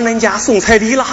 [0.00, 1.04] 又往恁家送彩礼了。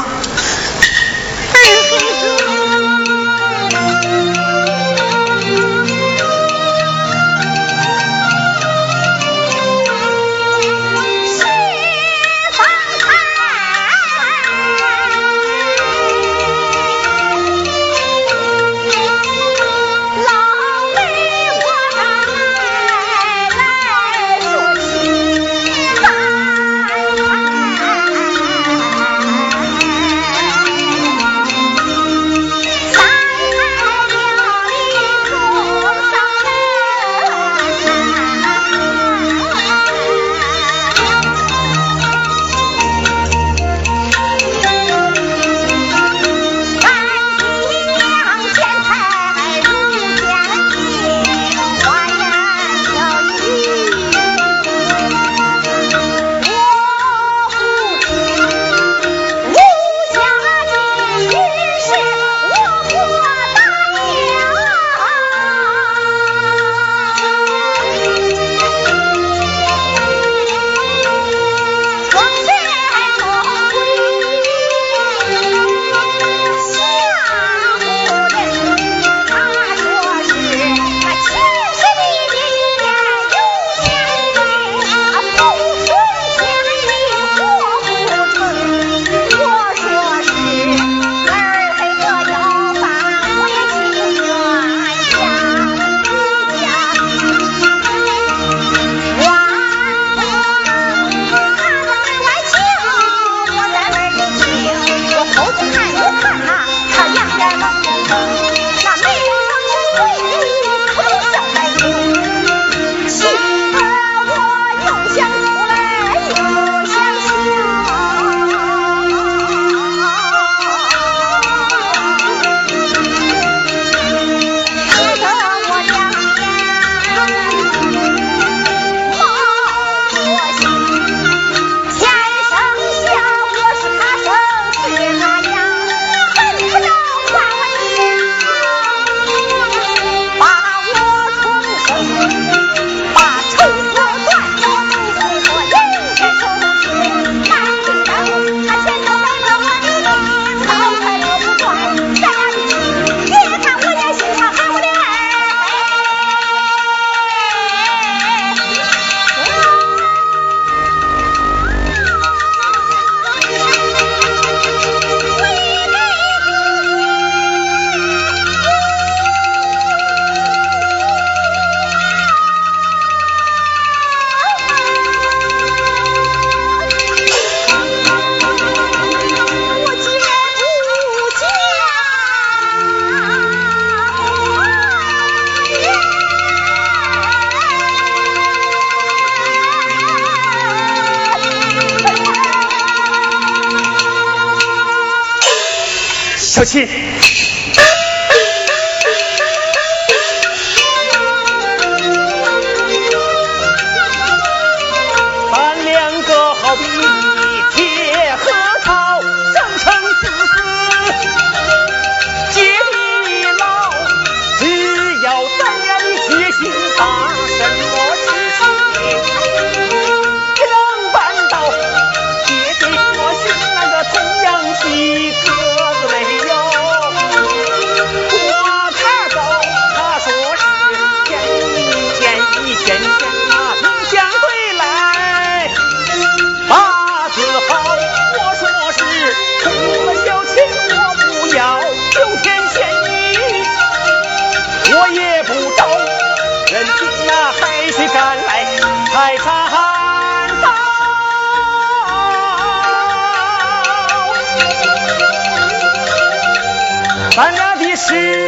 [258.07, 258.46] see.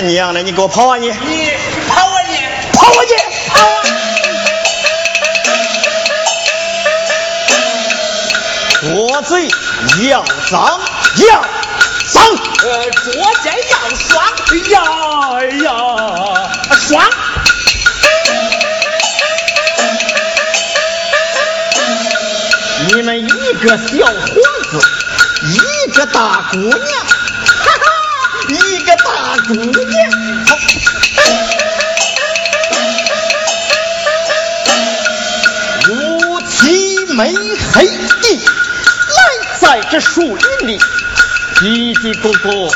[0.00, 1.08] 那娘的，你给我跑啊你！
[1.08, 1.50] 你
[1.88, 2.36] 跑啊你！
[2.72, 3.16] 跑啊你！
[3.50, 3.82] 跑啊！
[8.80, 9.48] 捉贼
[10.08, 10.80] 要脏
[11.16, 11.44] 要
[12.12, 12.22] 脏，
[12.62, 13.12] 呃，左
[13.42, 14.22] 肩要双
[14.70, 14.74] 呀
[15.64, 15.66] 呀
[16.86, 17.02] 双。
[22.86, 24.14] 你们一个小伙
[24.70, 24.80] 子，
[25.42, 26.78] 一个大姑娘，
[29.46, 29.68] 姑娘。
[35.90, 37.32] 乌漆没
[37.72, 38.36] 黑的，
[39.16, 39.18] 来
[39.60, 40.78] 在这树林里，
[41.60, 42.70] 嘀嘀咕咕，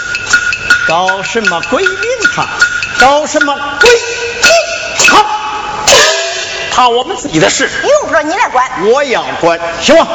[0.89, 1.97] 搞什么鬼名
[2.35, 2.47] 堂？
[2.99, 3.99] 搞什么鬼名
[5.09, 5.27] 堂？
[6.73, 8.65] 怕我们自己的事，用不着你来管。
[8.87, 10.07] 我要管，行吗？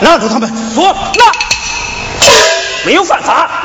[0.00, 1.32] 拿住他们，说那
[2.84, 3.62] 没有犯法。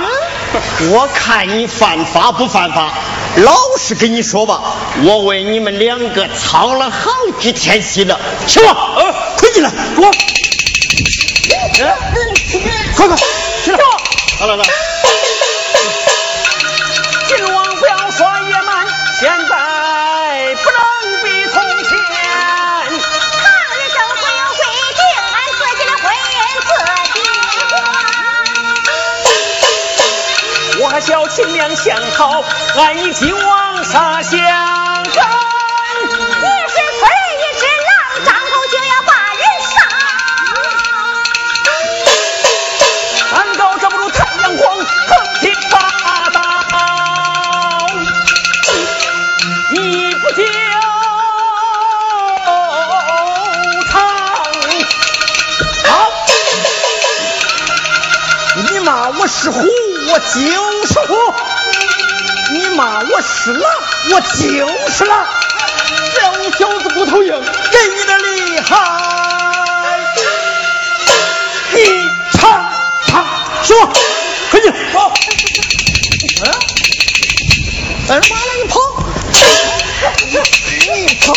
[0.91, 2.93] 我看你犯法不犯法？
[3.37, 4.61] 老实跟你说吧，
[5.03, 8.75] 我为你们两个操了好几天心了，行吗？
[8.97, 10.11] 呃，快进来，给我。
[12.95, 13.77] 快快，起来！
[14.39, 14.63] 来来来，
[31.83, 32.43] 相好，
[32.75, 35.13] 俺一起往杀相跟。
[36.03, 37.89] 你是村儿一只狼，
[38.25, 39.75] 张口就要把人杀。
[43.29, 44.85] 山高遮不住太阳光，横
[45.39, 45.75] 批霸
[46.31, 46.37] 道。
[49.71, 50.43] 你不就
[53.91, 53.93] 藏？
[55.85, 55.91] 好！
[58.55, 59.63] 你骂我是虎，
[60.09, 61.13] 我就是虎；
[62.77, 63.63] 骂我是狼，
[64.11, 64.37] 我就
[64.91, 65.25] 是狼。
[66.13, 67.33] 只要你小子不头硬，
[67.71, 68.77] 给你的厉害，
[71.73, 72.69] 你尝
[73.07, 73.25] 尝。
[73.63, 73.91] 说，
[74.51, 75.11] 快去，跑！
[76.43, 76.51] 嗯，
[78.09, 78.79] 哎妈了，你跑！
[80.93, 81.33] 你跑！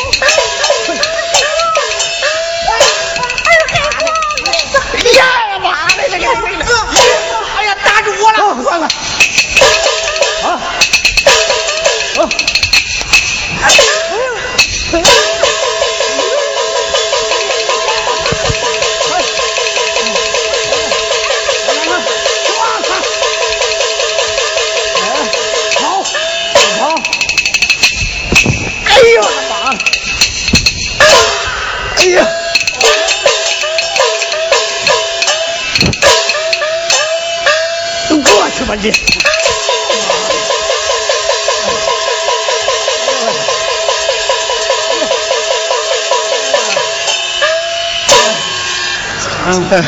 [49.73, 49.85] 嗯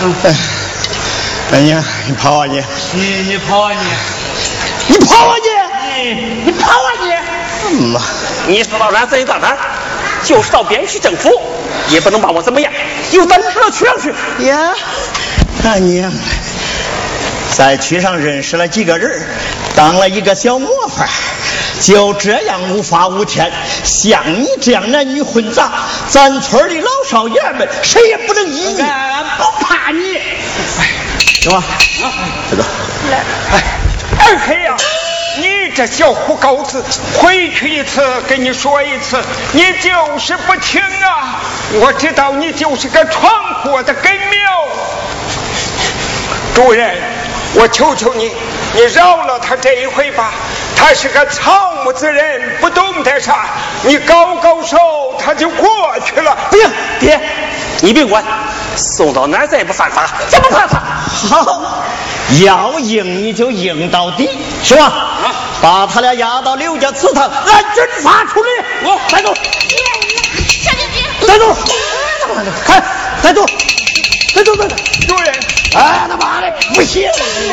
[0.00, 0.36] 嗯嗯，
[1.52, 2.62] 哎呀，你跑啊你！
[2.94, 3.78] 你你跑啊你！
[4.88, 5.48] 你跑啊你！
[5.74, 6.14] 哎
[6.46, 7.12] 你跑啊你！
[7.68, 8.00] 嗯呐，
[8.46, 9.56] 你说到俺这一大胆，
[10.24, 11.30] 就是到边区政府
[11.90, 12.72] 也不能把我怎么样，
[13.12, 14.08] 有本事去上去。
[14.46, 14.72] 呀，
[15.62, 16.10] 大娘，
[17.54, 19.26] 在区上认识了几个人，
[19.76, 21.06] 当了一个小模范，
[21.82, 23.52] 就这样无法无天。
[23.84, 25.70] 像你这样男女混杂，
[26.08, 30.16] 咱村里老少爷们谁也不能依你，俺不怕你。
[30.16, 30.22] 哎
[31.42, 31.62] 行吧？
[32.50, 32.64] 这个，
[33.52, 33.62] 哎，
[34.18, 34.74] 二黑呀、
[35.36, 36.82] 你这小虎狗子，
[37.18, 41.38] 回去一次跟你说一次，你就是不听啊！
[41.82, 43.30] 我知道你就是个闯
[43.62, 44.68] 祸的根苗。
[46.54, 46.96] 主人，
[47.56, 48.32] 我求求你，
[48.72, 50.32] 你饶了他这一回吧。
[50.74, 53.46] 他是个草木之人，不懂得啥，
[53.82, 54.76] 你高高手
[55.18, 55.68] 他就过
[56.04, 56.36] 去了。
[56.50, 56.68] 不行，
[57.02, 57.20] 爹，
[57.80, 58.24] 你别管，
[58.76, 60.80] 送到哪儿再也不犯法，怎么犯法？
[61.28, 61.60] 好，
[62.44, 64.30] 要赢你就赢到底，
[64.62, 64.84] 是吧？
[64.84, 68.48] 啊把他俩押到刘家祠堂，按军法处理。
[68.84, 71.56] 我带走，小姐姐，带走，
[72.64, 72.82] 看，
[73.22, 73.44] 带走，
[74.34, 74.76] 带走，带走。
[75.06, 75.34] 主人，
[75.76, 77.08] 哎，他妈的，不行！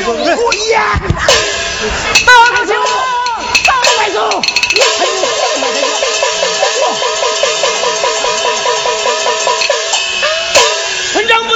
[0.05, 0.81] 不一样！
[2.25, 2.75] 大哥兄，
[3.97, 4.41] 带走！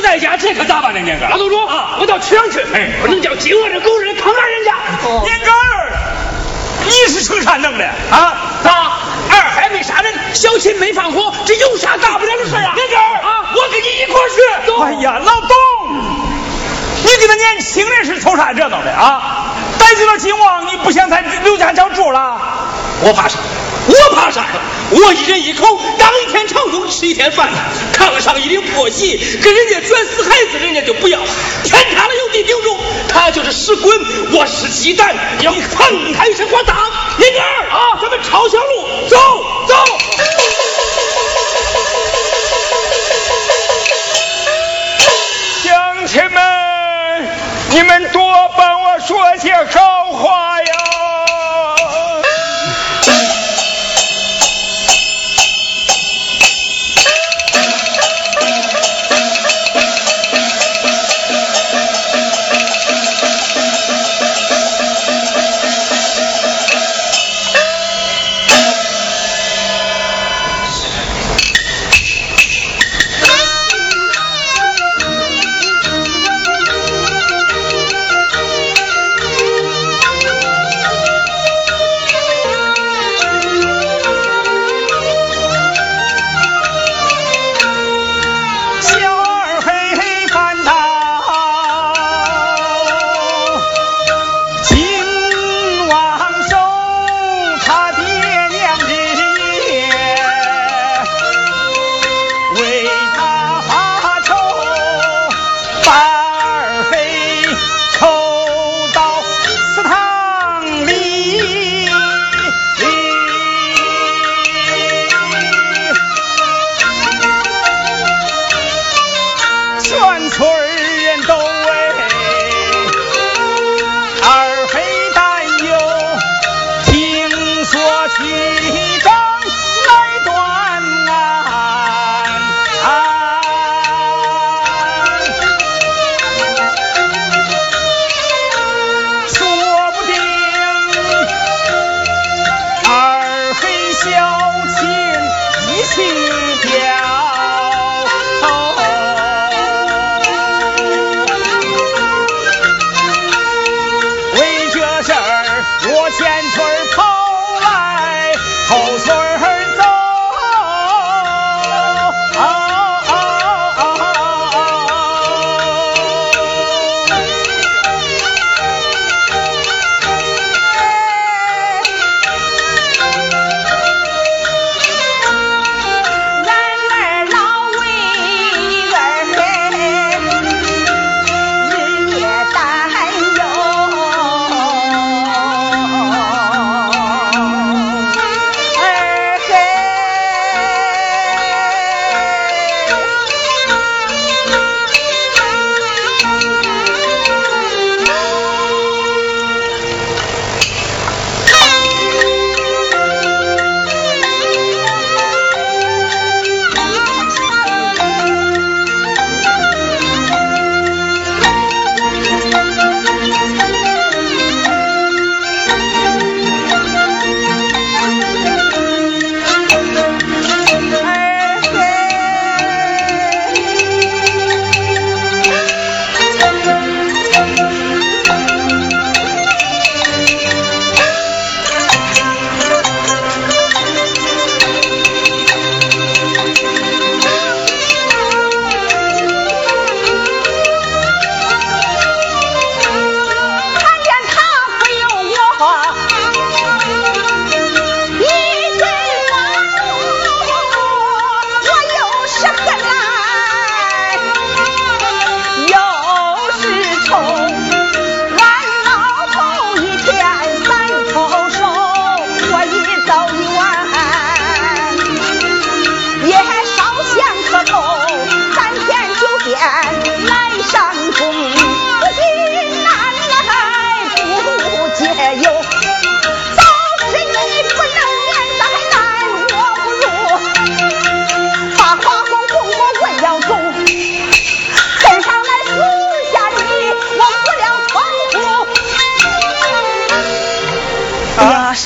[0.03, 1.95] 在家这可咋办呢年根老祖宗啊。
[1.99, 2.59] 我到车阳去。
[2.73, 2.91] 哎。
[3.01, 4.75] 不能叫金窝着狗日的坑害人家
[5.23, 5.47] 年根
[6.85, 7.85] 你是成啥弄的。
[8.11, 8.61] 啊。
[8.63, 8.91] 咋
[9.31, 12.73] 二海没杀人小琴没放火这有啥大不了的事啊？
[12.75, 15.49] 年根啊我跟你一块去走哎呀老董
[17.03, 18.91] 你跟他年轻人是凑啥热闹的？
[18.91, 19.55] 啊。
[19.79, 22.39] 逮住了金旺你不想在刘家桥住了？
[23.01, 23.39] 我怕啥？
[23.87, 24.41] 我怕啥？
[24.41, 24.47] 呀
[24.95, 27.49] 我一人一口，当一天长工吃一天饭，
[27.93, 31.19] 炕上一顶破席，跟人家卷死孩子，人家就不要。
[31.63, 33.99] 天塌了有地顶住，他就是石滚，
[34.33, 36.77] 我是鸡蛋，要砰他一声，我当。
[37.17, 39.17] 林根儿啊，咱们抄小路，走
[39.67, 39.73] 走。
[45.63, 47.29] 乡亲们，
[47.71, 48.21] 你们多
[48.55, 50.82] 帮我说些好话呀！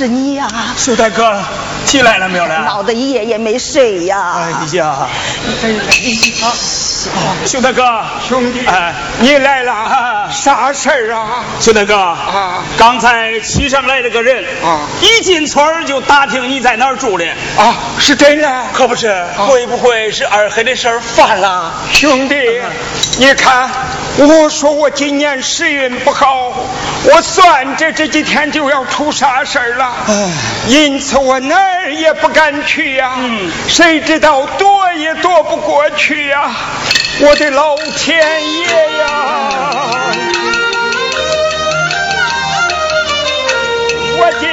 [0.07, 0.47] 是你呀！
[0.77, 1.37] 苏大哥，
[1.85, 2.59] 起来了没有了？
[2.59, 4.37] 闹得一夜也没睡呀。
[4.37, 5.05] 哎呀，
[7.45, 7.83] 兄弟哥，
[8.25, 11.43] 兄弟，哎，你来了，啥事儿啊？
[11.59, 17.25] 兄弟哥啊刚才骑上来了个人啊一进村就打听你在哪儿住的，
[17.57, 18.63] 啊，是真的？
[18.71, 19.25] 可不是？
[19.35, 21.73] 会不会是二黑的事儿犯了？
[21.91, 22.61] 兄弟，
[23.17, 23.69] 你看，
[24.19, 26.51] 我说我今年时运不好，
[27.03, 29.93] 我算着这几天就要出啥事儿了，
[30.67, 33.51] 因此我哪儿也不敢去呀、嗯。
[33.67, 36.51] 谁知道躲也躲不过去呀、
[37.19, 38.17] 我的老天
[38.53, 38.65] 爷
[38.99, 39.49] 呀！
[44.19, 44.49] 我今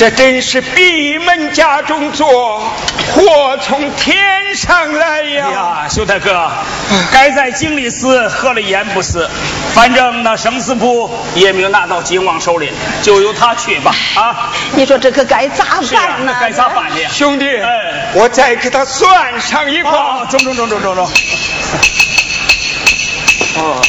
[0.00, 2.58] 这真是闭门家中坐，
[3.12, 4.16] 祸从天
[4.54, 5.50] 上来哎呀！
[5.50, 6.50] 呀，兄弟哥，
[7.12, 9.28] 该在井里死，喝了盐不死？
[9.74, 13.94] 反正那生死簿也没有拿到金王手里，就由他去吧。
[14.16, 16.32] 啊，你说这可该咋办，呢？
[16.32, 16.96] 那该咋办呢？
[17.12, 20.24] 兄弟，哎我再给他算上一哦卦，。
[20.30, 21.04] 中中中中中中。
[23.58, 23.82] 哦，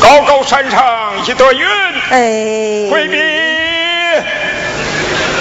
[0.00, 0.68] 高高山
[1.34, 1.66] 上一朵云，
[2.10, 3.18] 哎，回避。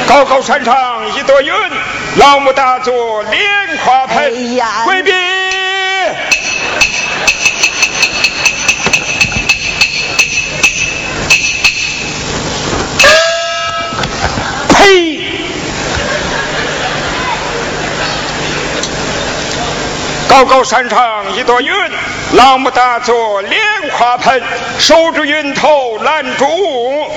[0.08, 1.54] 高高山上一朵云，
[2.16, 3.42] 老母大作莲
[3.86, 4.34] 花盆。
[4.86, 5.12] 回避。
[14.70, 15.32] 呸！
[20.28, 21.72] 高高山上一朵云，
[22.34, 23.62] 老母大作莲
[23.98, 24.42] 花盆，
[24.80, 27.08] 守住云头拦住雾，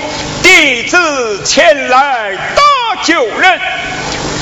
[0.43, 2.63] 弟子前来搭
[3.03, 3.59] 救人，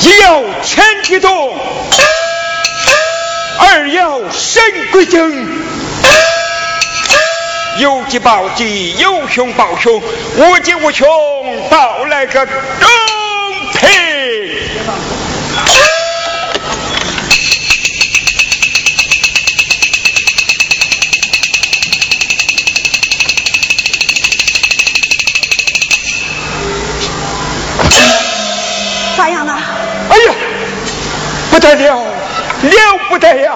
[0.02, 1.58] 一要千机动，
[3.58, 5.48] 二要神归正。
[7.78, 10.02] 有急报急，有凶报凶，
[10.38, 11.08] 无急无凶，
[11.70, 12.56] 报来个公
[31.56, 33.54] 不得了，了不得呀！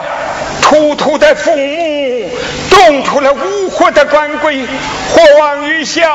[0.61, 2.29] 突突的父母，
[2.69, 6.09] 动出了无火的官鬼，火往雨下，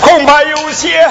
[0.00, 1.06] 恐怕有些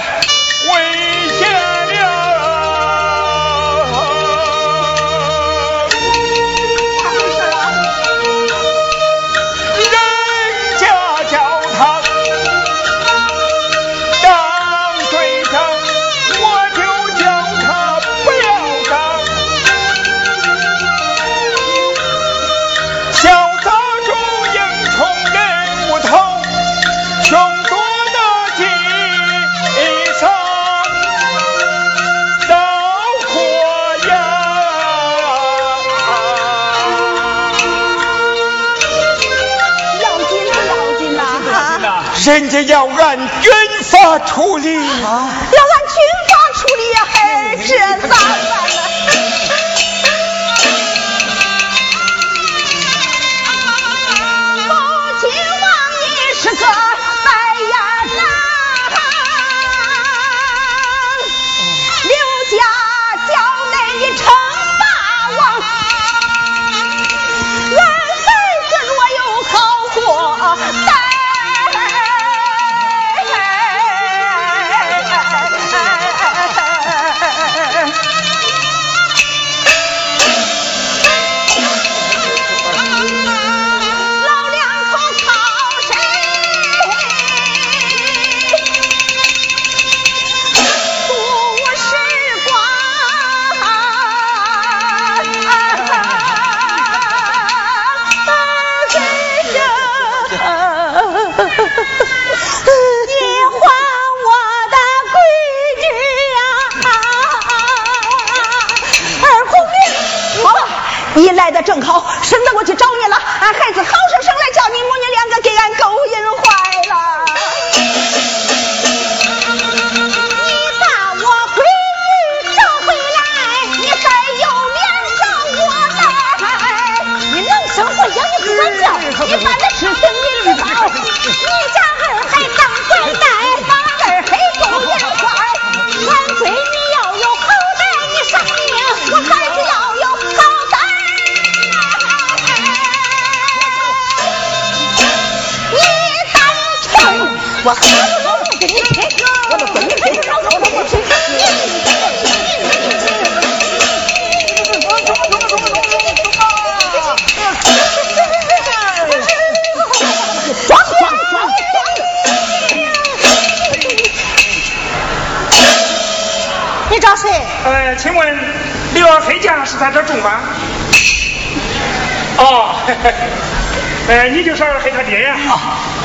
[42.25, 44.73] 人家要按军法处理。
[44.73, 45.74] 要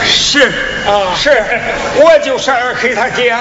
[0.03, 0.49] 是
[0.87, 1.45] 啊，是，
[1.97, 3.31] 我就是二黑他爹。
[3.31, 3.41] 啊，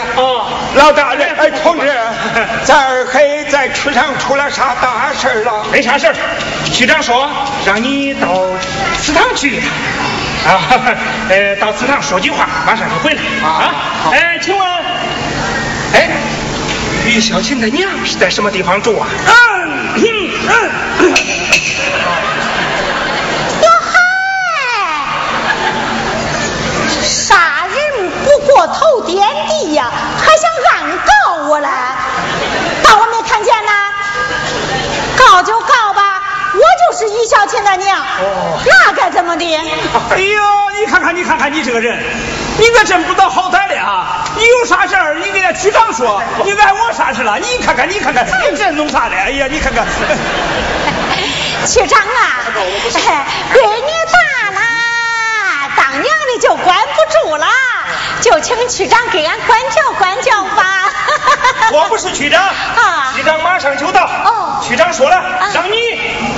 [0.75, 1.91] 老大人，哎，同志，
[2.65, 5.65] 咱二黑在区上出了啥大事儿了？
[5.71, 6.15] 没啥事儿，
[6.73, 7.29] 局长说
[7.65, 8.27] 让你到
[9.01, 9.69] 祠堂去一趟。
[10.53, 10.61] 啊，
[11.29, 13.21] 呃，到祠堂说句话，马上就回来。
[13.47, 13.73] 啊，
[14.11, 14.67] 哎，请问，
[15.93, 16.09] 哎。
[17.05, 19.07] 于小琴的娘是在什么地方住啊？
[19.95, 20.03] 嗯
[20.47, 20.53] 嗨，
[27.01, 31.67] 杀人不过头点地呀，还想暗告我嘞？
[32.83, 33.71] 当我没看见呢？
[35.17, 36.21] 告就告吧，
[36.53, 37.97] 我就是于小琴的娘，
[38.65, 39.45] 那该怎么的？
[40.11, 40.43] 哎呦，
[40.79, 41.97] 你看看，你看看你这个人，
[42.57, 44.25] 你可真不道好歹的啊！
[44.35, 47.37] 你有啥事儿，你给俺局长说， 你碍我啥事了？
[47.37, 49.15] 你看看，你看看，你这弄啥的？
[49.15, 49.85] 哎呀，你看看。
[51.67, 54.59] 区长啊， 闺女大了，
[55.75, 57.45] 当娘的就管不住了，
[58.21, 60.91] 就请区长给俺管教管教吧。
[61.71, 64.03] 我不是区长，啊区长马上就到。
[64.03, 65.77] 哦区长说了，让你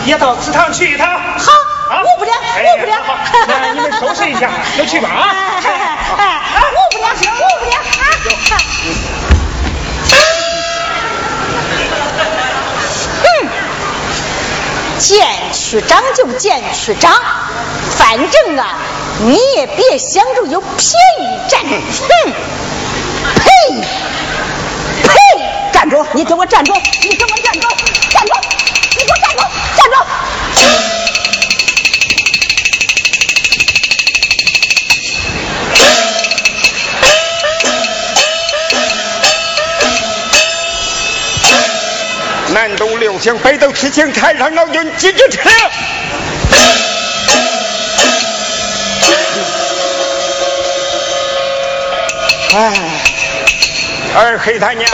[0.06, 1.08] 也到祠堂去一趟。
[1.10, 1.52] 好，
[1.94, 3.18] 啊我不了，哎我不了好。
[3.48, 5.26] 那你们收拾一下， 就去吧啊。
[5.64, 5.70] 哎
[6.18, 6.60] 哎，我
[6.92, 8.04] 不了，我不了啊！
[13.24, 13.50] 嗯，
[15.00, 17.12] 见区长就见区长，
[17.98, 18.76] 反正啊，
[19.24, 20.72] 你也别想着有便
[21.20, 21.62] 宜占。
[21.62, 21.70] 哼，
[23.36, 23.50] 呸！
[25.04, 25.14] 呸！
[25.72, 26.04] 站住！
[26.14, 26.74] 你给我站住！
[27.04, 27.70] 你给我站住！
[28.10, 28.34] 站住！
[28.98, 29.44] 你给我站住！
[29.78, 29.96] 站住！
[42.54, 45.48] 南斗六星，北斗七星，太上老君几只车？
[52.54, 52.74] 哎，
[54.14, 54.86] 二黑他娘，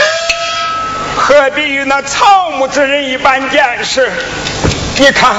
[1.15, 4.11] 何必与那草木之人一般见识？
[4.97, 5.31] 你看，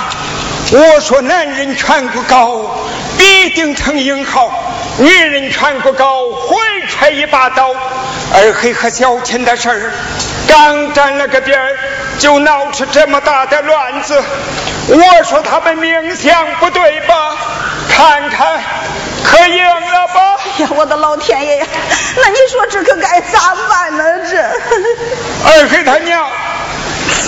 [0.72, 2.76] 我说男人颧骨高，
[3.16, 4.50] 必定成英豪；
[4.98, 7.72] 女人颧骨高，会揣一把刀。
[8.34, 9.92] 二黑和小琴的事儿，
[10.48, 11.78] 刚沾了个边儿，
[12.18, 14.20] 就闹出这么大的乱子。
[14.88, 17.36] 我说他们命相不对吧？
[17.88, 18.60] 看看，
[19.22, 20.37] 可赢了吧？
[20.58, 21.66] 呀，我的老天爷呀！
[22.16, 24.04] 那你说这可该咋办呢？
[24.28, 24.36] 这，
[25.48, 26.28] 二黑他娘，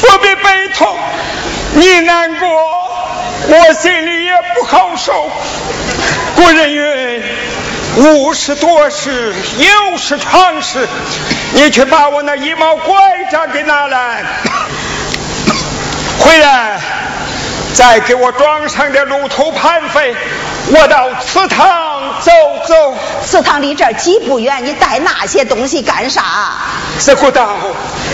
[0.03, 0.97] 我必悲痛，
[1.75, 2.49] 你难过，
[3.49, 5.31] 我心里也不好受。
[6.35, 7.23] 古人云：
[7.97, 10.89] 无事多事，有事常事，
[11.53, 14.25] 你去把我那一毛拐杖给拿来，
[16.21, 16.81] 回来
[17.75, 20.15] 再给我装上点路途盘费，
[20.73, 22.31] 我到祠堂走
[22.67, 22.95] 走。
[23.25, 26.23] 祠堂离这儿几不远，你带那些东西干啥？
[27.05, 27.49] 这古道，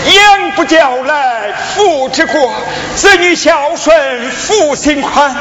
[0.05, 2.49] 养不教来，父之过；
[2.95, 5.35] 子女孝顺，父心宽。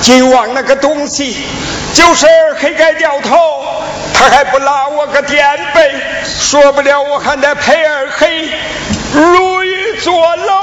[0.00, 1.36] 今往那个东西，
[1.92, 2.26] 就是
[2.58, 3.36] 黑盖掉头，
[4.14, 5.92] 他还不拉我个垫背，
[6.24, 8.50] 说不了我还得陪二黑，
[9.12, 10.60] 入狱坐牢。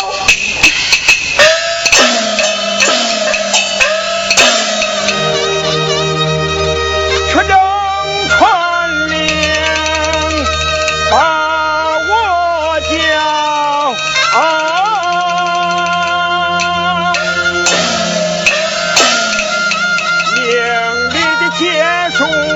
[21.57, 22.54] 结束。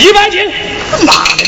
[0.00, 0.50] 一百斤。
[1.04, 1.39] 妈的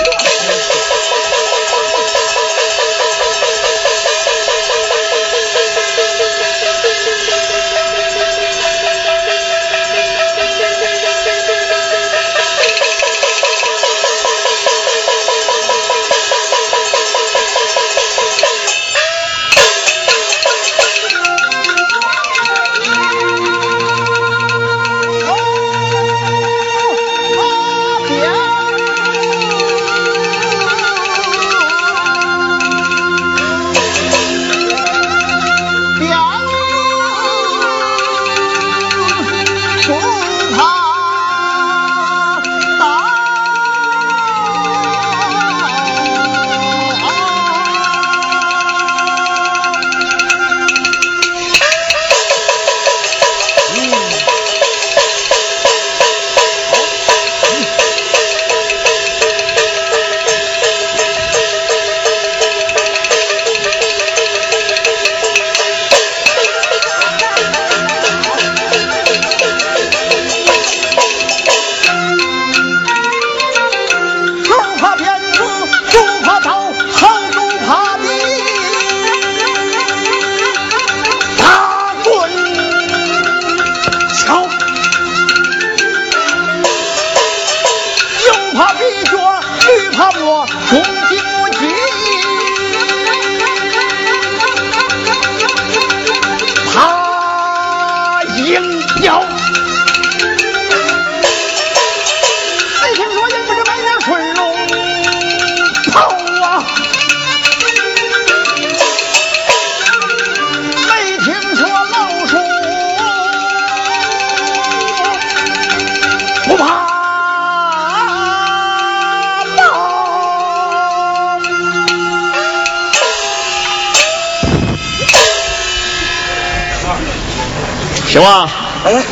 [128.12, 128.46] 行吧？
[128.84, 129.02] 哎，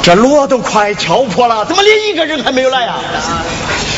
[0.00, 2.94] 这锣都快敲破了，怎么连一个人还没有来呀？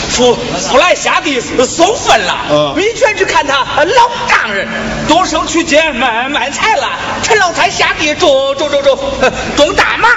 [0.08, 4.66] 富富来下地送粪了，嗯民权去看他老丈人，
[5.06, 6.88] 动手去街卖卖菜了。
[7.22, 8.98] 陈老太下地种种种种
[9.58, 10.08] 种大麻，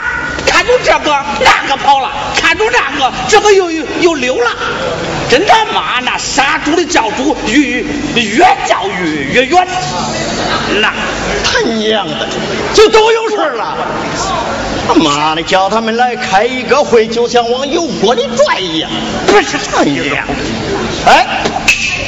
[0.47, 2.09] 看中这个那个跑了，
[2.41, 4.51] 看中那个这个又又又溜了。
[5.29, 7.83] 真他妈那杀猪的叫猪，越
[8.15, 9.67] 越叫越越远。
[10.81, 10.93] 那
[11.43, 12.27] 他娘的，
[12.73, 13.75] 就都有事了。
[14.87, 18.89] 他妈的，叫他们来开一个会，就像往油锅里拽一样。
[19.27, 20.25] 不是哎呀，
[21.05, 21.43] 哎，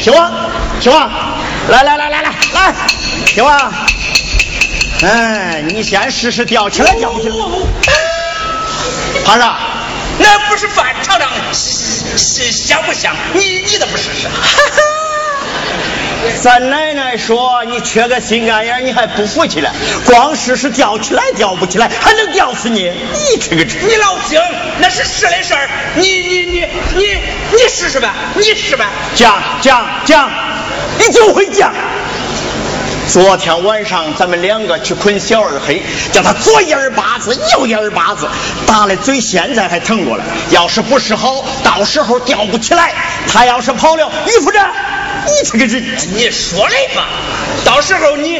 [0.01, 0.31] 行吗，
[0.79, 1.09] 行吗，
[1.69, 2.73] 来来来来来来，
[3.35, 3.71] 行吗。
[5.03, 7.35] 哎，你先试试吊起来，吊不起来。
[9.25, 9.55] 爬上，
[10.17, 13.15] 那不是范厂长，是香不香？
[13.33, 14.27] 你你怎么试试？
[14.27, 14.33] 哈
[14.75, 14.81] 哈
[16.41, 19.71] 咱奶奶说你缺个心肝眼，你还不服气了？
[20.05, 22.83] 光试试吊起来，吊不起来，还能吊死你？
[22.83, 24.41] 你这个你老听，
[24.79, 25.69] 那是是的事儿。
[25.95, 26.65] 你你你
[26.95, 27.05] 你
[27.51, 28.85] 你试试呗，你试呗。
[29.15, 30.31] 讲讲讲，
[30.99, 31.73] 你就会讲。
[33.07, 38.29] 昨天晚上咱们两个去捆小二黑，叫他左一耳巴子，右一耳巴子，
[38.65, 40.23] 打的嘴现在还疼着了。
[40.49, 42.93] 要是不试好，到时候吊不起来。
[43.27, 44.63] 他要是跑了，于夫人，
[45.25, 47.07] 你这个人，你说来吧，
[47.63, 48.37] 到时候你，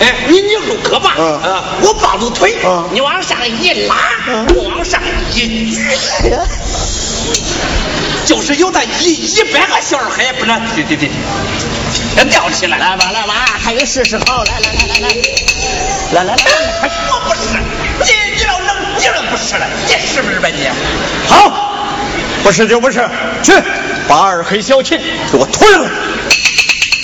[0.00, 3.96] 哎，你你入胳膊，嗯啊，我抱住腿，嗯你往上一拉，
[4.28, 5.00] 嗯我往上
[5.34, 5.88] 一举，
[8.26, 11.08] 就是有那一一百个小二黑也不能，对对对，
[12.16, 12.76] 要吊起来。
[12.78, 15.08] 来吧来吧，还有试试好，来来来来来，
[16.12, 16.42] 来来来，
[16.82, 17.58] 哎我不是，
[18.04, 19.66] 你你要能，你能不是了？
[19.86, 20.68] 你是不是吧你？
[21.28, 21.65] 好，
[22.46, 23.00] 不是就不是，
[23.42, 23.52] 去
[24.06, 24.96] 把二黑小琴
[25.32, 25.90] 给我拖上来。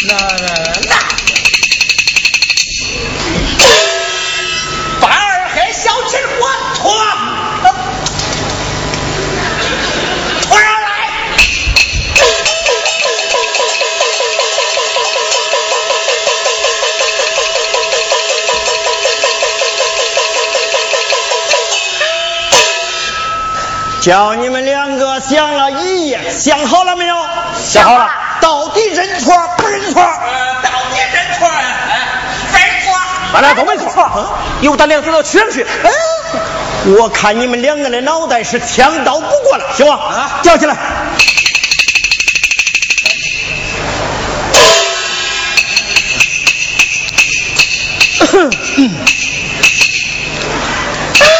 [0.07, 0.47] 那那
[0.88, 0.95] 那，
[5.01, 6.95] 把二黑小琴给我拖，
[10.43, 10.88] 拖上来。
[24.01, 24.61] 叫你们
[25.28, 27.16] 想了一夜，想好了没有？
[27.56, 28.10] 想好了
[28.40, 30.02] 到底认错不认错？
[30.02, 31.54] 呃，到底认错呀？
[31.90, 31.98] 哎，
[32.52, 32.92] 认错。
[33.32, 35.62] 咱俩都没错，有胆量走到区上去。
[35.62, 35.90] 哎，
[36.98, 39.94] 我看你们两个的脑袋是枪刀不过了，行吧？
[39.94, 40.74] 啊叫起来。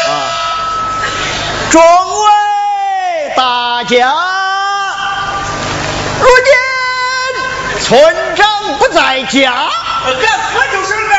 [0.07, 0.15] 啊，
[1.69, 2.12] 众位大
[3.93, 4.09] 家，
[6.19, 6.51] 如今
[7.85, 8.47] 村长
[8.79, 9.51] 不在家。
[9.51, 11.15] 俺我就是二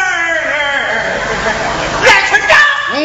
[2.02, 2.58] 二村长。
[2.94, 2.98] 嗯，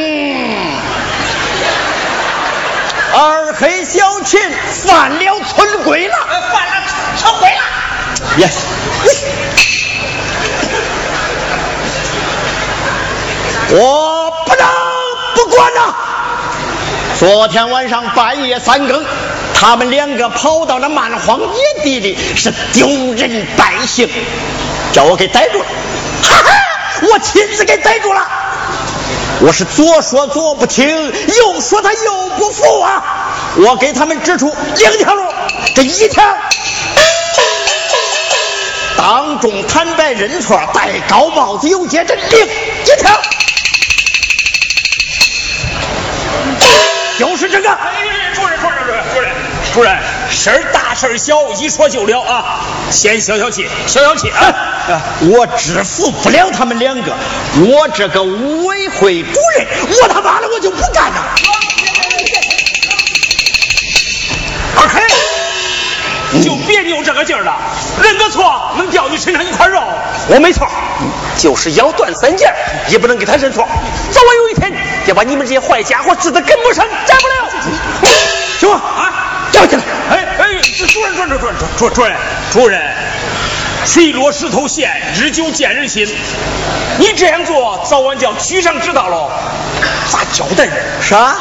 [3.14, 4.42] 二黑小琴
[4.86, 6.16] 犯了村规了。
[6.30, 6.72] 呃，犯了
[7.16, 7.62] 村规了。
[8.40, 8.56] Yes。
[13.72, 14.66] 我不能
[15.36, 15.94] 不管呐、
[17.20, 19.06] 昨天晚上半夜三更，
[19.60, 24.10] 他们两个跑到那蛮荒野地里，是丢人败兴，
[24.94, 25.66] 叫我给逮住了。
[26.24, 26.54] 哈哈，
[27.02, 28.26] 我亲自给逮住了。
[29.42, 33.04] 我是左说左不听，右说他右不服啊！
[33.58, 35.26] 我给他们指出两条路，
[35.76, 36.24] 这一条。
[38.96, 43.22] 当众坦白认错，戴高帽子游街，这另一条
[47.18, 47.78] 就是这个。
[49.80, 49.98] 哎，主任，
[50.30, 52.60] 事儿大事儿小，一说就了啊！
[52.92, 54.44] 先消消气，消消气啊！
[54.90, 57.14] 啊我制服不了他们两个，
[57.56, 59.68] 我这个五委会主任，
[60.02, 61.16] 我他妈的我就不干了。
[64.76, 67.56] 二黑，就别扭这个劲儿了，
[68.04, 69.82] 认个错能掉你身上一块肉。
[70.28, 70.68] 我没错，
[71.38, 72.52] 就是咬断三节
[72.90, 73.66] 也不能给他认错，
[74.12, 74.74] 早晚有一天
[75.06, 77.34] 要把你们这些坏家伙治得跟不上站不了。
[78.60, 79.09] 行吧？
[79.60, 79.84] 啊，叫起来！
[80.10, 82.16] 哎哎，主任，主任，主任，主主任，
[82.52, 82.82] 主任，
[83.86, 86.08] 水落石头咸，日久见人心。
[86.98, 89.30] 你这样做，早晚叫区上知道了，
[90.10, 90.74] 咋交代人？
[91.02, 91.36] 啥？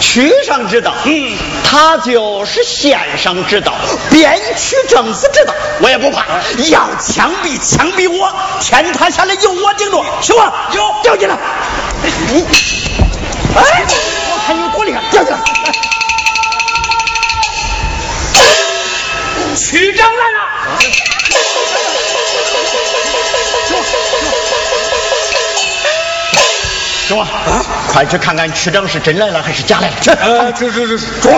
[0.00, 3.74] 区上知道，嗯，他就是县上知道，
[4.10, 6.24] 边区政府知道，我也不怕。
[6.70, 10.52] 要枪毙枪毙我，天塌下来由我顶着，行吧？
[10.72, 11.36] 有掉进来。
[12.28, 12.44] 你，
[13.56, 13.84] 哎，
[14.32, 15.40] 我看你有多厉害，掉进来。
[19.56, 20.38] 区长来了。
[27.08, 27.26] 行啊，
[27.88, 29.96] 快去看看区长是真来了还是假来了。
[30.00, 31.32] 去，呃，这这这捉。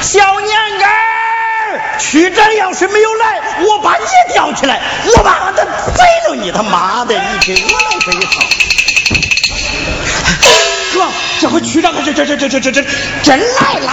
[0.00, 4.82] 小年根儿，区长要是没有来，我把你吊起来，
[5.16, 6.50] 我把他宰了你！
[6.50, 8.73] 他妈的，你给我来这一套！
[11.44, 12.82] 哥，这回区长可是这这这这这这
[13.22, 13.92] 真来了！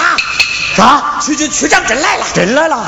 [0.84, 2.86] 啊，区区区长真来了，真来了！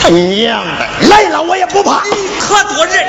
[0.00, 2.02] 他娘的，来了我也不怕，
[2.40, 3.06] 可多人！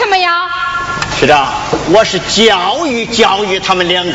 [0.00, 0.48] 什么呀？
[1.20, 1.46] 局长，
[1.92, 4.12] 我是教育教育他们两个。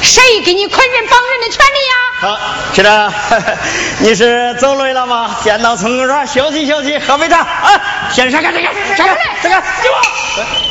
[0.00, 1.94] 谁给你捆人绑人的权利呀？
[2.20, 2.38] 好，
[2.72, 3.12] 局长，
[3.98, 5.36] 你是走累了吗？
[5.42, 7.82] 先到村公园休息休息，喝杯茶啊！
[8.12, 9.10] 先上看这个，这个，
[9.42, 10.00] 这个，给我，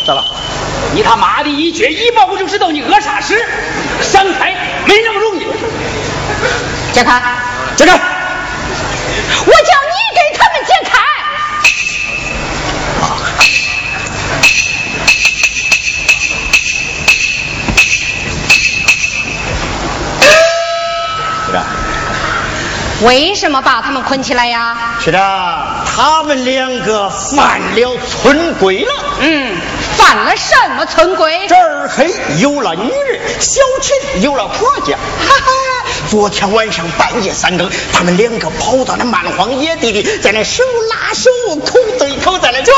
[0.07, 0.23] 咋了？
[0.93, 3.45] 你他妈的一撅一毛我就知道你饿啥事，
[4.01, 5.45] 想开没那么容易。
[6.93, 7.21] 解开，
[7.75, 7.91] 这个，
[23.01, 24.95] 为什么把他们捆起来呀？
[25.01, 25.19] 是的，
[25.85, 28.91] 他们两个犯了村规了。
[29.19, 29.57] 嗯，
[29.97, 31.45] 犯了什么村规？
[31.47, 34.95] 这儿黑，有了女人，小钱有了婆家。
[34.95, 35.51] 哈哈，
[36.09, 41.29] 昨天晚上半夜三更，他们两个跑到那蛮荒野地里，在那手拉手，
[41.65, 42.73] 口对口在那叫。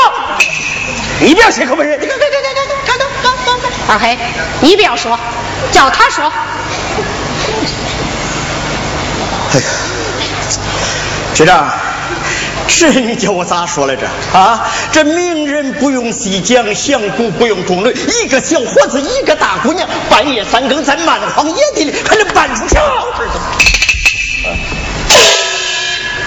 [1.20, 2.00] 你不要血口喷人！
[2.00, 2.52] 你看看对对，
[2.84, 3.70] 看到看看看。
[3.88, 4.18] 二黑，
[4.60, 5.16] 你不要说，
[5.70, 6.32] 叫他说。
[9.54, 9.66] 哎呀。
[11.38, 11.70] 局长，
[12.66, 14.08] 这你叫我咋说来着？
[14.36, 24.56] 啊，这名人不用细讲，响鼓不用钟擂，一个小伙子，一个大姑娘，半夜三更在蛮荒野地里，还能办出啥事儿？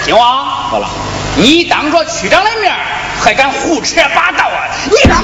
[0.06, 0.88] 秦王，好了，
[1.36, 2.74] 你当着区长的面
[3.20, 4.64] 还敢胡扯八道啊？
[4.90, 5.22] 你让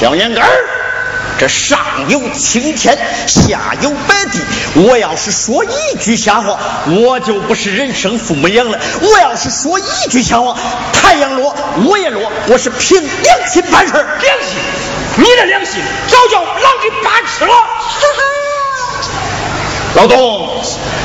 [0.00, 0.48] 小烟根儿，
[1.38, 1.46] 这
[1.96, 4.38] 上有青天，下有白地。
[4.74, 10.56] 我要是说一句瞎话，我就不是人生父母养了；我要是说一句瞎话，
[10.92, 11.54] 太阳落
[11.86, 12.30] 我也落。
[12.48, 14.58] 我是凭良心办事儿良心，
[15.16, 17.52] 你的良心早叫狼给扒吃了。
[19.94, 20.62] 老董，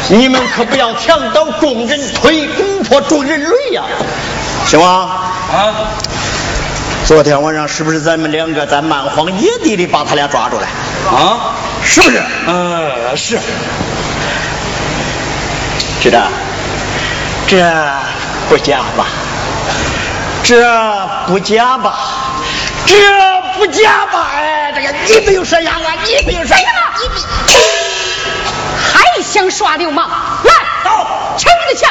[0.09, 3.83] 你们可不要墙倒众人推，攻破众人垒呀！
[4.67, 5.09] 行吗？
[5.49, 5.73] 啊，
[7.11, 10.65] 昨天晚上是不是咱们两个在蛮荒野地里把他俩抓住了？
[11.11, 11.51] 啊，
[11.83, 12.23] 是不是？
[12.47, 13.37] 呃，是。
[15.99, 16.31] 局长，
[17.45, 17.61] 这
[18.47, 19.07] 不假吧？
[20.41, 20.55] 这
[21.27, 21.99] 不假吧？
[22.85, 22.95] 这
[23.57, 24.29] 不假吧？
[24.33, 26.63] 哎，这个你没有说呀啊，你没有说呀，
[26.97, 27.09] 你
[28.79, 30.09] 还想耍流氓？
[30.45, 30.53] 来，
[30.85, 30.89] 走
[31.37, 31.89] 抢你的钱。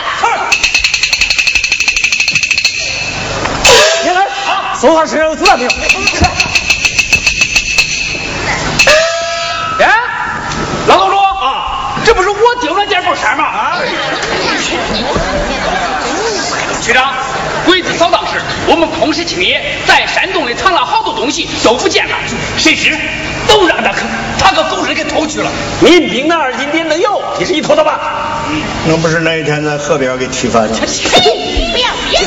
[4.03, 4.27] 你来，
[4.81, 5.70] 啊，搜查身上有子弹没有？
[9.78, 9.87] 哎，
[10.87, 13.45] 老董主啊，这不是我丢了件布衫吗？
[13.45, 13.78] 啊，
[16.81, 17.12] 局长，
[17.66, 22.16] 鬼子扫荡时，我们空实青野，在山洞里藏了好多东西，都不见了，
[22.57, 22.97] 谁知
[23.47, 23.93] 都让他
[24.39, 25.51] 他个狗日给偷去了。
[25.81, 28.01] 民兵那二斤点能有，你是一偷的吧？
[28.87, 30.74] 那不是那一天在河边给踢翻的？
[30.74, 32.24] 不要脸！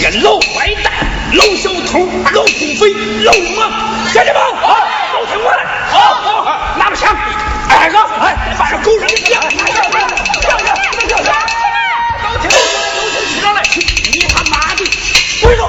[0.00, 0.92] 这个老坏蛋、
[1.36, 1.98] 老小偷、
[2.32, 3.68] 老土匪、老流氓，
[4.12, 4.76] 乡亲们，好，
[5.12, 5.58] 都听我的，
[5.90, 7.16] 好，好，拿着枪，
[7.68, 9.40] 挨个，哎，把这狗日给打！
[9.40, 9.48] 都
[12.38, 13.62] 听，都听区长来，
[14.12, 14.84] 你他妈的，
[15.42, 15.68] 跪着！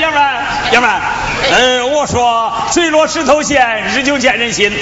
[0.00, 1.00] 要不然，要不然，
[1.52, 4.72] 呃，我说水落石头闲，日久见人心。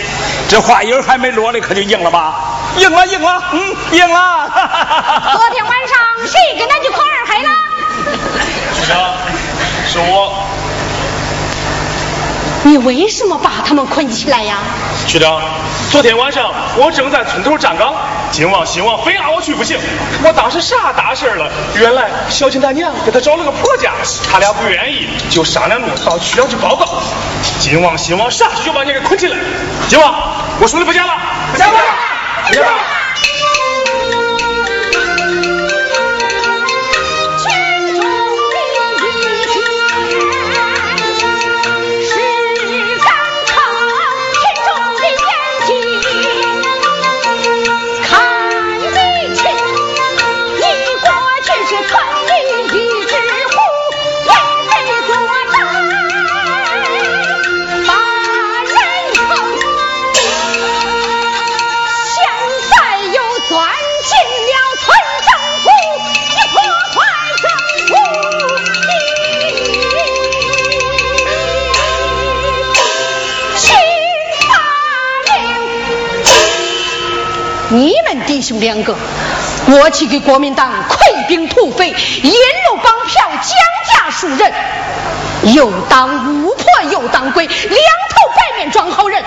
[0.49, 2.35] 这话音儿还没落呢，可就硬了吧？
[2.79, 4.51] 硬了，硬了，嗯，硬了。
[5.33, 7.51] 昨天晚上谁跟他去狂二黑了？
[8.75, 9.15] 局长，
[9.87, 10.43] 是我。
[12.65, 14.59] 你为什么把他们捆起来呀？
[15.07, 15.41] 局长，
[15.91, 17.95] 昨天晚上我正在村头站岗，
[18.33, 19.79] 金旺新旺非拉我去不行。
[20.25, 21.49] 我当时啥大事了？
[21.77, 23.93] 原来小秦他娘给他找了个婆家，
[24.31, 27.03] 他俩不愿意，就商量着到区长去报告。
[27.61, 29.37] 金旺新旺上去就把你给捆起来。
[29.89, 30.13] 金王，
[30.61, 31.13] 我说的不假了？
[31.53, 31.79] 不假吧？
[78.47, 78.95] 兄两个
[79.67, 83.43] 我去给国民党溃兵土匪，引入帮票，降
[83.91, 84.53] 价赎人，
[85.55, 89.21] 又当巫婆又当鬼，两头白面装好人。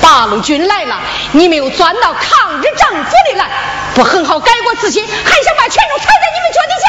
[0.00, 1.00] 八路军来了，
[1.32, 3.48] 你们又钻到抗日政府里来，
[3.94, 6.86] 不很好改过自新，还想把权力踩在你们脚底下？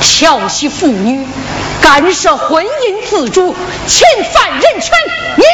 [0.00, 1.24] 调戏妇女，
[1.80, 3.54] 干涉婚姻自主，
[3.86, 4.92] 侵犯人权，
[5.36, 5.44] 你。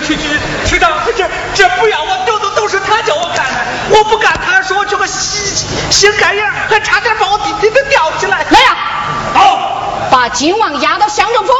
[0.00, 0.22] 区区
[0.64, 8.44] 区长，这这不要我都都都是他叫我干的，我不干，他说我这个心心肝眼还差点把我弟弟给吊起来。
[8.50, 8.76] 来呀，
[9.34, 11.52] 好，把金王押到乡政府，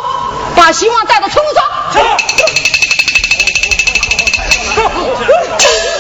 [0.55, 1.53] 把新王带到村子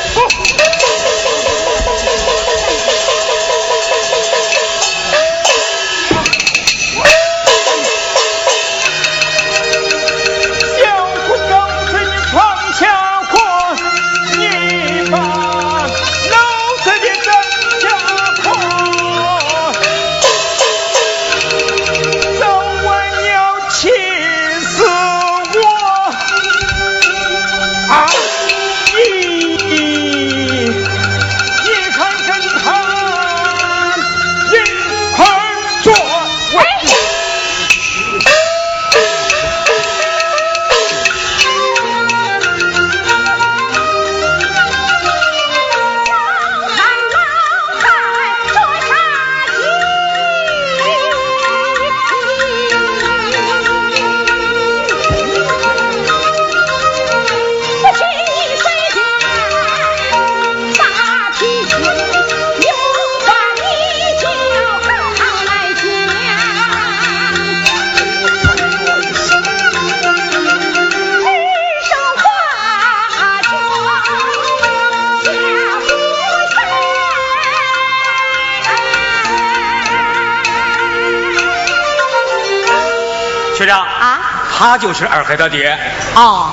[84.62, 85.76] 他就是二黑他爹。
[86.14, 86.52] 哦。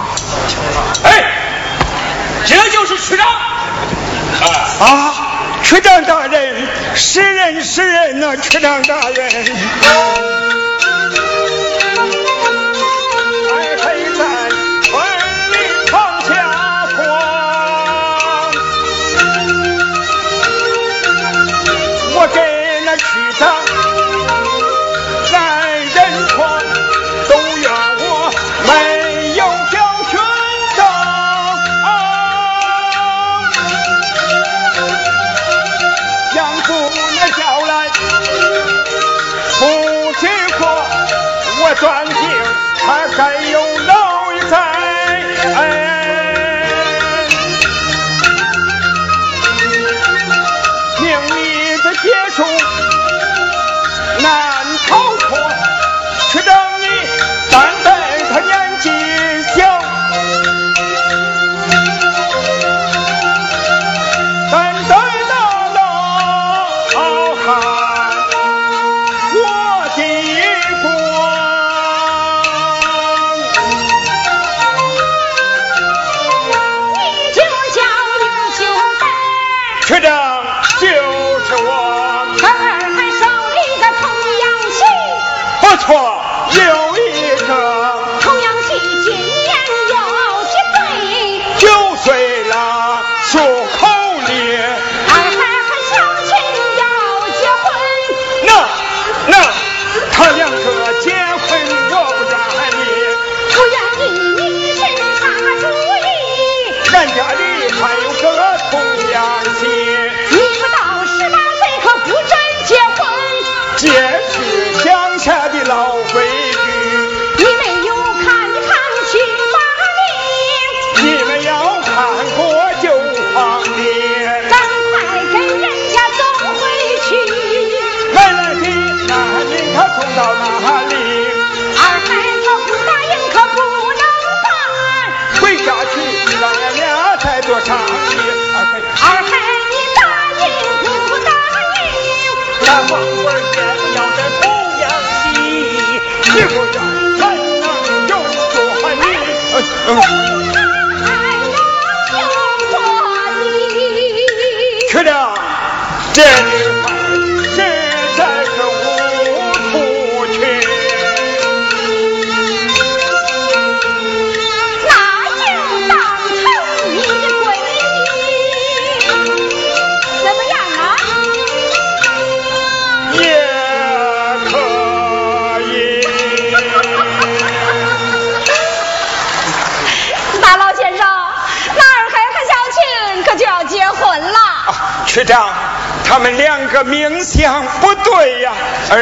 [1.03, 1.23] 哎，
[2.43, 3.27] 这就是区长。
[4.79, 5.13] 啊，
[5.61, 10.48] 区长大人，是人是人呐，区长大人。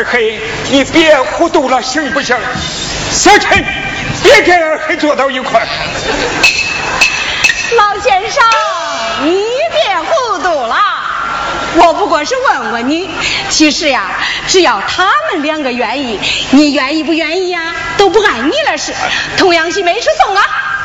[0.10, 0.40] 黑，
[0.72, 2.36] 你别糊涂了，行不行？
[3.12, 3.64] 小陈，
[4.24, 5.68] 别跟二黑坐到一块儿。
[7.76, 8.44] 老先生，
[9.24, 10.76] 你别糊涂了。
[11.76, 13.10] 我不过是问问你，
[13.50, 14.12] 其实呀，
[14.48, 16.20] 只要他们两个愿意，
[16.52, 18.94] 你愿意不愿意呀，都不碍你的事。
[19.38, 20.27] 童养媳没事送啊，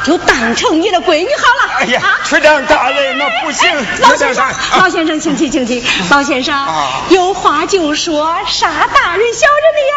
[0.04, 1.72] 就当成你的闺女好了。
[1.80, 5.84] 哎呀啊，区长大人，那不行，老先生啊，老先生，请起，请起。
[6.10, 9.94] 老先生啊，有话就说，啥大人小人的呀？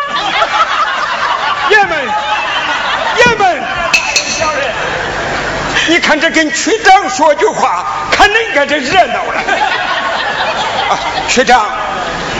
[1.71, 1.97] 爷们，
[3.17, 3.63] 爷们，
[4.37, 4.71] 小人，
[5.87, 9.41] 你看这跟区长说句话，看人家这热闹了。
[10.89, 11.67] 啊，区长，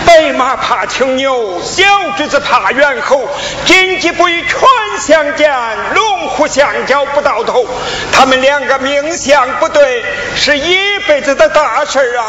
[0.06, 1.84] 白马怕青牛，小
[2.16, 3.28] 侄子怕猿猴，
[3.66, 4.60] 金鸡不与犬
[5.00, 5.52] 相见，
[5.94, 7.66] 龙虎相交不到头。
[8.12, 10.04] 他们两个命相不对，
[10.36, 12.26] 是一辈子的大事儿啊！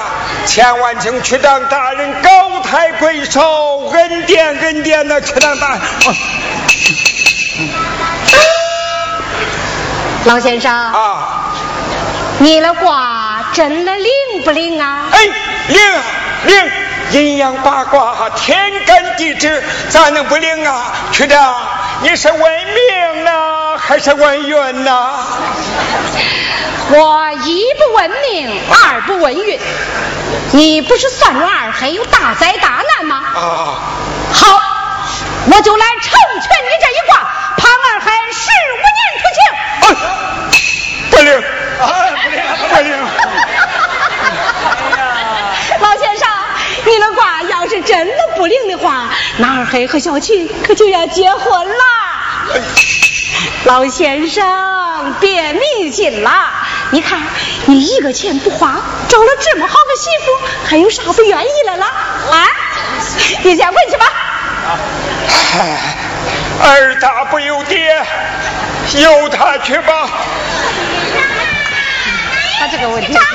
[0.47, 5.79] 千万请区长大人高抬贵手，恩典恩典呐，区长大人。
[5.79, 6.17] 啊
[10.25, 11.55] 老先生，啊，
[12.41, 14.11] 你的卦真的灵
[14.45, 15.07] 不灵啊？
[15.13, 15.21] 哎，
[15.69, 16.03] 灵啊
[16.47, 16.71] 灵，
[17.11, 20.93] 阴阳八卦，天干地支，咋能不灵啊？
[21.13, 21.57] 区长，
[22.03, 25.19] 你是问命呢，还是问运呢？
[26.91, 29.59] 我一不问命，二不问运。
[30.53, 33.23] 你不是算着二黑有大灾大难吗？
[33.35, 33.39] 啊，
[34.33, 34.61] 好，
[35.47, 37.19] 我就来成全你这一卦，
[37.57, 39.39] 盼二黑十五年出庆。
[39.81, 39.85] 哎，
[41.11, 41.29] 不灵，
[41.79, 41.87] 不
[42.33, 42.91] 灵，不灵。
[45.81, 46.27] 老先生，
[46.87, 51.75] 你的卦要是真的不灵的话，那二黑和小琴可就要结婚了。
[53.65, 56.53] 老先生，别迷信了。
[56.91, 57.21] 你看，
[57.67, 60.27] 你一个钱不花，找了这么好个媳妇，
[60.69, 61.85] 还有啥不愿意的了？
[61.85, 62.47] 啊，
[63.43, 64.07] 你先回去吧。
[65.59, 65.97] 哎，
[66.63, 68.01] 儿大不由爹，
[68.95, 70.09] 由他去吧。
[72.61, 73.13] 他这个问题。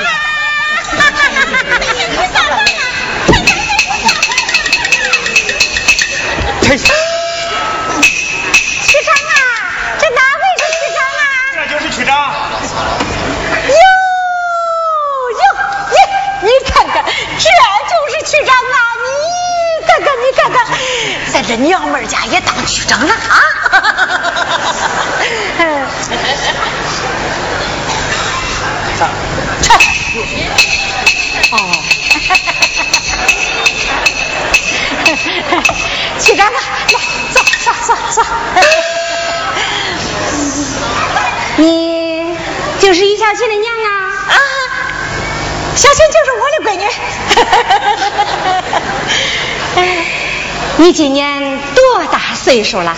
[50.81, 52.95] 你今年多大岁数了？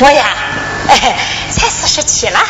[0.00, 0.24] 我呀，
[0.88, 1.18] 哎，
[1.50, 2.40] 才四十七了。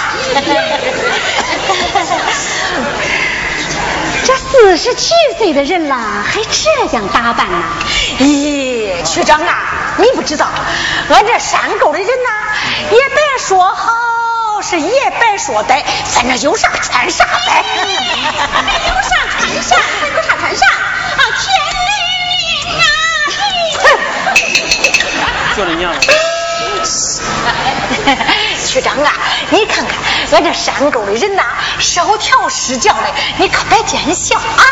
[4.24, 7.64] 这四十七岁的人了，还这样打扮呢？
[8.20, 10.46] 咦，区长啊，你不知道，
[11.10, 12.30] 俺这山沟的人呐，
[12.92, 17.64] 也别说好，是也别说歹，反正有啥穿啥呗。
[18.86, 19.74] 有啥穿啥，
[25.60, 25.92] 叫你娘。
[28.64, 29.12] 区长啊，
[29.50, 29.94] 你看看
[30.32, 31.42] 俺这山沟的人呐，
[31.78, 33.02] 少条失教的，
[33.36, 34.64] 你可别见笑啊！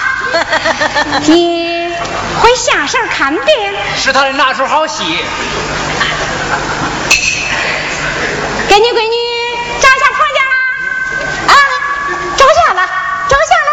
[1.27, 1.93] 你
[2.41, 3.45] 会下手看病？
[3.97, 5.05] 是他的拿手好戏。
[8.69, 9.17] 给你闺女
[9.81, 10.55] 找下婆家啦？
[11.49, 11.53] 啊，
[12.39, 12.89] 找下了，
[13.29, 13.71] 找下了。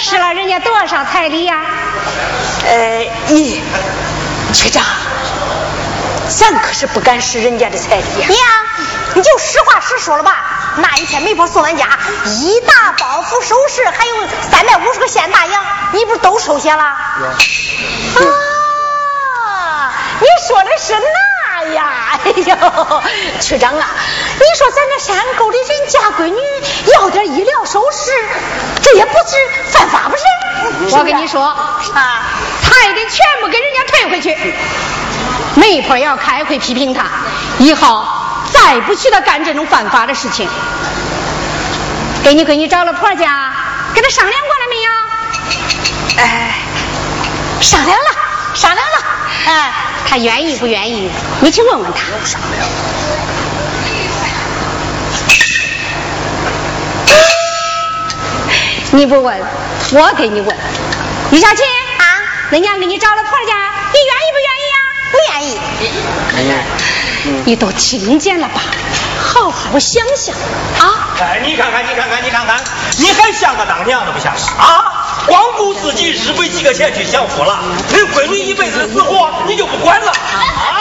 [0.00, 1.60] 使了人家多少彩礼呀、
[2.66, 3.62] 呃，你，
[4.52, 4.82] 区长，
[6.38, 8.26] 咱可是不敢使人家的彩礼呀。
[8.28, 8.38] 娘，
[9.14, 10.44] 你就实话实说了吧。
[10.76, 16.84] 那一天媒婆送俺家一大包袱首饰，还有三百五十个现大洋，你不是都收下了？
[16.84, 16.98] 啊，
[20.20, 23.02] 你说的是那呀，哎呦，
[23.40, 23.88] 区长啊，
[24.34, 26.38] 你说咱这山沟里人家闺女
[26.92, 28.10] 要点医疗首饰，
[28.82, 29.36] 这也不是
[29.70, 30.22] 犯法不是？
[30.96, 32.22] 我跟你说啊，
[32.62, 34.54] 他也得全部给人家退回去。
[35.56, 37.04] 媒婆要开会批评他，
[37.58, 38.06] 以后
[38.52, 40.48] 再不许他干这种犯法的事情。
[42.22, 43.52] 给你闺女找了婆家，
[43.94, 44.90] 跟他商量过了没有？
[46.22, 46.58] 哎，
[47.60, 48.04] 商量了，
[48.54, 49.04] 商量了，
[49.46, 49.72] 哎，
[50.08, 51.10] 他愿意不愿意？
[51.40, 52.00] 你去问问他。
[58.92, 59.40] 你不问，
[59.92, 60.56] 我给你问。
[61.30, 61.64] 李小琴
[61.98, 62.04] 啊，
[62.50, 63.75] 恁娘给你找了婆家？
[65.16, 65.58] 不愿意。
[67.44, 68.60] 你都听见了吧？
[69.18, 70.34] 好好想想
[70.78, 71.10] 啊！
[71.20, 72.62] 哎，你看看，你看看，你看看，
[72.98, 75.24] 你还像个当娘的不像是啊？
[75.26, 77.58] 光顾自己日本几个钱去享福了，
[77.88, 80.75] 你闺女一辈子的死活你就不管了啊？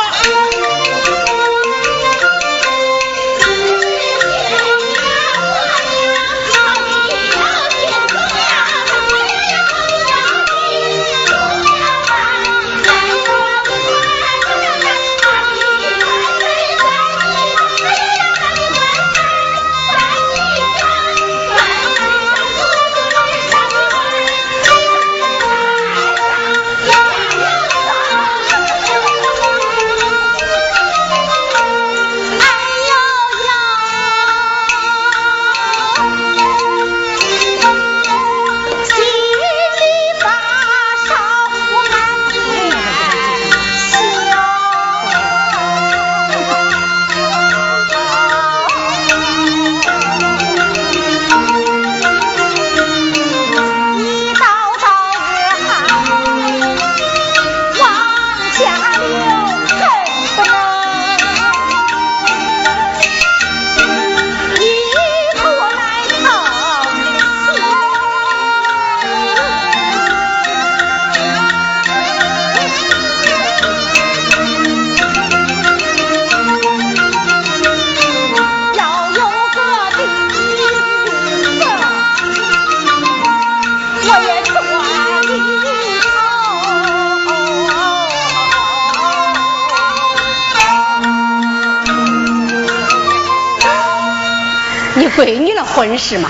[96.06, 96.30] 事吗？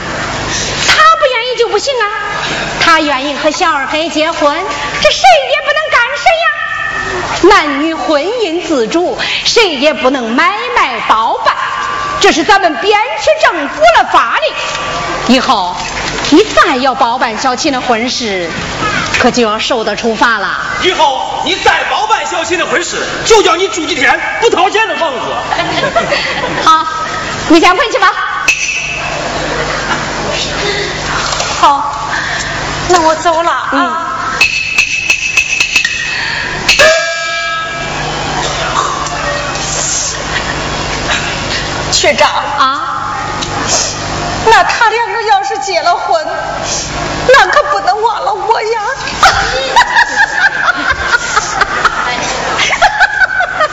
[0.88, 2.06] 他不愿意就不行啊。
[2.80, 4.56] 他愿意和小二黑结婚，
[5.02, 5.22] 这谁
[5.52, 7.56] 也不能干谁呀。
[7.56, 11.54] 男女婚姻自主，谁也不能买卖包办，
[12.22, 15.36] 这是咱们边区政府的法令。
[15.36, 15.76] 以后
[16.30, 18.50] 你再要包办小琴的婚事，
[19.20, 20.62] 可就要受到处罚了。
[20.84, 25.20] 以后你再包办小琴的婚事，就叫你住几天不掏钱的房子。
[26.64, 26.88] 好，
[27.50, 28.14] 你先回去吧。
[31.60, 31.92] 好，
[32.96, 34.30] 那我走了啊。
[41.92, 43.18] 学长啊，
[44.46, 46.26] 那他两个要是结了婚，
[47.28, 48.82] 那可不能忘了我呀。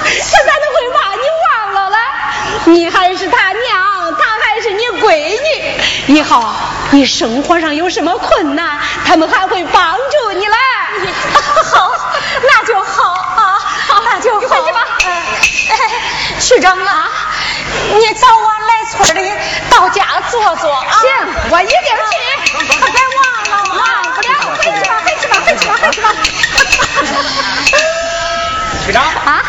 [0.04, 1.96] 这咋能会把你忘了嘞？
[2.64, 5.80] 你还是他娘，他还是你闺女。
[6.08, 6.44] 以后
[6.92, 10.56] 你生活上有什么困难，他们还会帮助你嘞。
[11.64, 11.90] 好，
[12.42, 14.40] 那就好啊，好那就好。
[14.40, 14.86] 你回去吧。
[15.70, 17.08] 哎，区长啊，
[17.94, 19.32] 你早晚来村里
[19.70, 20.84] 到家坐坐啊。
[21.00, 21.10] 行，
[21.50, 21.88] 我一定去。
[22.78, 23.16] 可别忘
[23.50, 24.28] 了，忘不了。
[24.58, 26.08] 回去吧，回去吧，回去吧，回去吧。
[28.84, 29.40] 区长啊，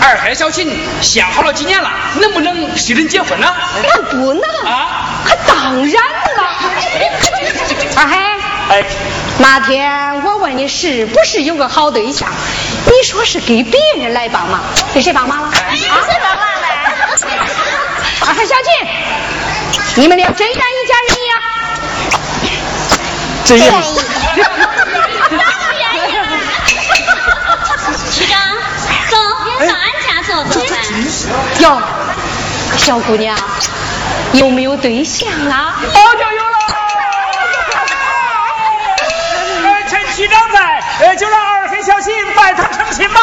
[0.00, 1.90] 二海小琴相好了几年了，
[2.20, 3.54] 能不能批人结婚呢？
[3.82, 5.05] 那不能啊，可
[5.46, 6.44] 当然了。
[7.96, 8.36] 二海，
[8.68, 8.84] 哎，
[9.38, 12.28] 那天我问你是不是有个好对象，
[12.86, 14.60] 你说是给别人来帮忙，
[14.92, 15.48] 给谁帮忙了？
[15.48, 15.88] 啊，谁
[16.22, 16.68] 帮忙嘞？
[18.20, 18.70] 二海、小琴，
[19.96, 21.34] 你们俩真愿意嫁人呀？
[23.44, 23.70] 真愿意。
[28.12, 28.34] 区长，
[29.10, 29.16] 走，
[29.66, 30.70] 到俺家坐坐呗。
[31.60, 31.64] 哟，
[32.76, 33.36] 小姑娘，
[34.38, 35.74] 有没有对象啊？
[35.82, 36.56] 哦，就有了。
[39.64, 43.20] 哎，趁区长在，呃，就让二黑小心拜堂成亲吧。